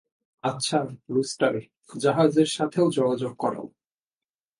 আচ্ছা, 0.43 0.79
রুস্টার, 1.09 1.53
জাহাজের 1.97 2.45
সাথে 2.45 2.79
যোগাযোগ 2.91 3.33
করাও। 3.37 3.67